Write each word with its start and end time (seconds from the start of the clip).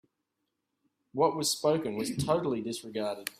What 1.13 1.35
was 1.35 1.49
spoken 1.51 1.95
was 1.97 2.15
totally 2.17 2.61
disregarded. 2.63 3.29